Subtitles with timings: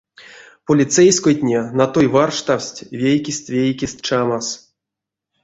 [0.65, 4.47] Полицейскойтне натой варштавсть вейкест-вейкест чамас.